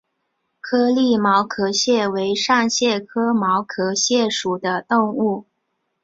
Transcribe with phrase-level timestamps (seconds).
[0.59, 5.45] 颗粒毛壳蟹为扇蟹科毛壳蟹属的动物。